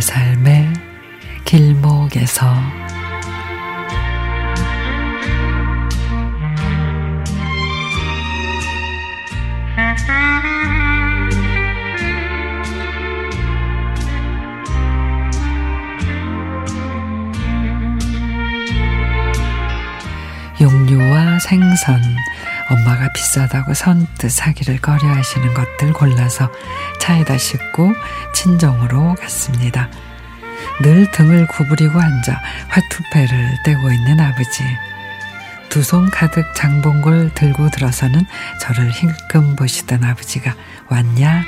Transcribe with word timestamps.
내 0.00 0.02
삶의 0.02 0.72
길목에서. 1.44 2.54
육류와 20.58 21.38
생선 21.40 22.00
엄마가 22.70 23.12
비싸다고 23.12 23.74
선뜻 23.74 24.30
사기를 24.30 24.78
꺼려 24.80 25.08
하시는 25.08 25.52
것들 25.54 25.92
골라서 25.92 26.50
차에다 27.00 27.36
싣고 27.36 27.92
친정으로 28.34 29.16
갔습니다. 29.16 29.90
늘 30.82 31.10
등을 31.10 31.46
구부리고 31.48 32.00
앉아 32.00 32.40
화투패를 32.68 33.58
떼고 33.64 33.90
있는 33.90 34.20
아버지. 34.20 34.64
두 35.68 35.80
손 35.82 36.10
가득 36.10 36.44
장본걸 36.56 37.34
들고 37.34 37.70
들어서는 37.70 38.24
저를 38.60 38.90
힐끔 38.90 39.54
보시던 39.56 40.02
아버지가 40.04 40.54
왔냐? 40.88 41.44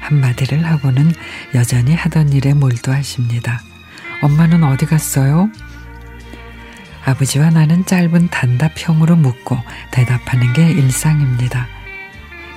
한마디를 0.00 0.66
하고는 0.66 1.12
여전히 1.54 1.94
하던 1.94 2.32
일에 2.32 2.52
몰두하십니다. 2.54 3.60
엄마는 4.22 4.64
어디 4.64 4.86
갔어요? 4.86 5.48
아버지와 7.08 7.48
나는 7.48 7.86
짧은 7.86 8.28
단답형으로 8.28 9.16
묻고 9.16 9.56
대답하는 9.90 10.52
게 10.52 10.70
일상입니다. 10.70 11.66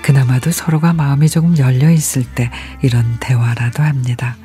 그나마도 0.02 0.52
서로가 0.52 0.92
마음이 0.92 1.30
조금 1.30 1.58
열려 1.58 1.90
있을 1.90 2.26
때 2.26 2.52
이런 2.82 3.18
대화라도 3.22 3.82
합니다. 3.82 4.36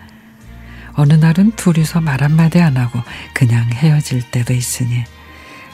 어느 0.93 1.15
날은 1.15 1.53
둘이서 1.57 2.03
말 2.03 2.23
한마디 2.23 2.61
안 2.61 2.77
하고 2.77 3.03
그냥 3.35 3.69
헤어질 3.73 4.31
때도 4.31 4.53
있으니 4.55 5.03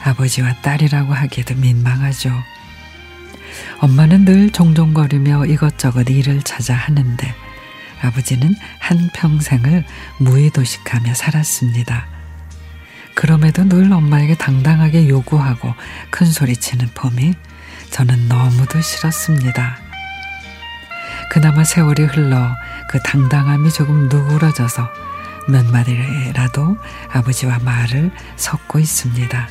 아버지와 0.03 0.61
딸이라고 0.63 1.13
하기도 1.13 1.53
민망하죠. 1.53 2.33
엄마는 3.81 4.25
늘 4.25 4.49
종종거리며 4.49 5.45
이것저것 5.45 6.09
일을 6.09 6.41
찾아 6.41 6.73
하는데 6.73 7.35
아버지는 8.01 8.55
한 8.79 9.09
평생을 9.13 9.85
무의도식하며 10.17 11.13
살았습니다. 11.13 12.12
그럼에도 13.15 13.63
늘 13.67 13.91
엄마에게 13.91 14.35
당당하게 14.35 15.07
요구하고 15.07 15.73
큰 16.09 16.27
소리치는 16.27 16.89
폼이 16.93 17.33
저는 17.91 18.27
너무도 18.27 18.81
싫었습니다. 18.81 19.77
그나마 21.29 21.63
세월이 21.63 22.03
흘러 22.03 22.55
그 22.89 22.99
당당함이 23.03 23.71
조금 23.71 24.09
누그러져서 24.09 24.89
몇 25.47 25.65
마디라도 25.65 26.77
아버지와 27.11 27.59
말을 27.59 28.11
섞고 28.35 28.79
있습니다. 28.79 29.47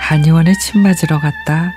한의원에 0.00 0.54
침 0.58 0.82
맞으러 0.82 1.20
갔다. 1.20 1.72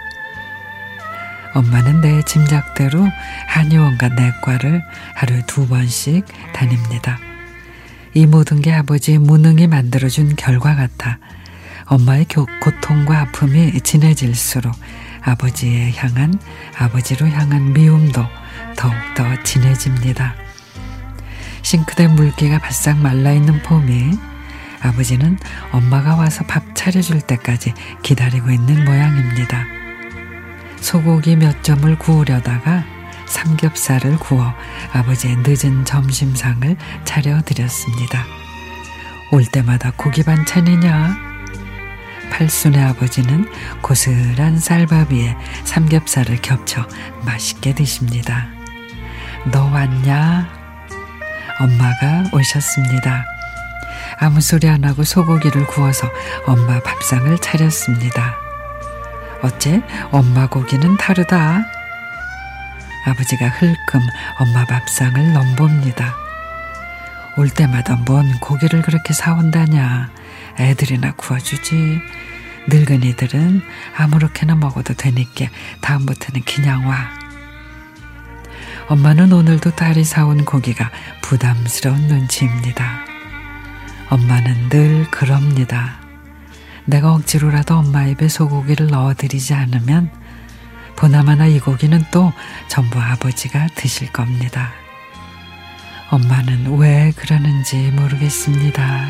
엄마는 1.53 2.01
내 2.01 2.21
짐작대로 2.23 3.05
한의원과 3.47 4.09
내과를 4.09 4.83
하루에 5.15 5.41
두 5.47 5.67
번씩 5.67 6.25
다닙니다. 6.53 7.19
이 8.13 8.25
모든 8.25 8.61
게 8.61 8.73
아버지의 8.73 9.19
무능이 9.19 9.67
만들어준 9.67 10.35
결과 10.35 10.75
같아 10.75 11.19
엄마의 11.85 12.25
고통과 12.61 13.21
아픔이 13.21 13.79
진해질수록 13.81 14.73
아버지에 15.21 15.91
향한 15.95 16.33
아버지로 16.77 17.27
향한 17.27 17.73
미움도 17.73 18.21
더욱더 18.75 19.43
진해집니다. 19.43 20.35
싱크대 21.61 22.07
물기가 22.07 22.59
바싹 22.59 22.97
말라있는 22.97 23.61
봄이 23.61 24.11
아버지는 24.81 25.37
엄마가 25.71 26.15
와서 26.15 26.43
밥 26.45 26.63
차려줄 26.75 27.21
때까지 27.21 27.73
기다리고 28.01 28.49
있는 28.51 28.83
모양입니다. 28.83 29.65
소고기 30.77 31.35
몇 31.35 31.63
점을 31.63 31.95
구우려다가 31.97 32.83
삼겹살을 33.31 34.19
구워 34.19 34.53
아버지의 34.93 35.37
늦은 35.37 35.85
점심상을 35.85 36.75
차려드렸습니다. 37.05 38.25
올 39.31 39.45
때마다 39.45 39.91
고기 39.95 40.23
반찬이냐? 40.23 41.17
팔순의 42.31 42.83
아버지는 42.83 43.49
고슬한 43.81 44.59
쌀밥 44.59 45.11
위에 45.11 45.35
삼겹살을 45.63 46.37
겹쳐 46.41 46.87
맛있게 47.25 47.73
드십니다. 47.73 48.47
너 49.51 49.63
왔냐? 49.65 50.49
엄마가 51.59 52.29
오셨습니다. 52.33 53.25
아무 54.19 54.41
소리 54.41 54.67
안 54.69 54.83
하고 54.83 55.03
소고기를 55.03 55.65
구워서 55.67 56.09
엄마 56.45 56.81
밥상을 56.81 57.37
차렸습니다. 57.39 58.35
어째 59.41 59.81
엄마 60.11 60.47
고기는 60.47 60.97
다르다. 60.97 61.80
아버지가 63.05 63.47
흘끔 63.47 64.01
엄마 64.39 64.65
밥상을 64.65 65.33
넘봅니다. 65.33 66.15
올 67.37 67.49
때마다 67.49 67.95
뭔 67.95 68.39
고기를 68.39 68.81
그렇게 68.81 69.13
사온다냐. 69.13 70.09
애들이나 70.59 71.13
구워주지. 71.13 72.01
늙은이들은 72.67 73.61
아무렇게나 73.97 74.55
먹어도 74.55 74.93
되니까 74.93 75.47
다음부터는 75.81 76.43
그냥 76.43 76.87
와. 76.87 77.09
엄마는 78.87 79.31
오늘도 79.31 79.71
딸이 79.75 80.03
사온 80.03 80.45
고기가 80.45 80.91
부담스러운 81.21 82.07
눈치입니다. 82.07 83.05
엄마는 84.09 84.69
늘 84.69 85.09
그럽니다. 85.09 86.01
내가 86.85 87.13
억지로라도 87.13 87.75
엄마 87.77 88.05
입에 88.05 88.27
소고기를 88.27 88.87
넣어드리지 88.87 89.53
않으면 89.53 90.11
보나마나 91.01 91.47
이 91.47 91.59
고기는 91.59 91.99
또 92.11 92.31
전부 92.67 92.99
아버지가 92.99 93.69
드실 93.73 94.11
겁니다. 94.13 94.71
엄마는 96.11 96.77
왜 96.77 97.11
그러는지 97.15 97.89
모르겠습니다. 97.89 99.07